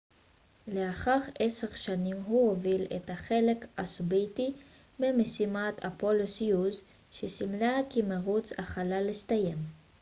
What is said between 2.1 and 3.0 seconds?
הוא הוביל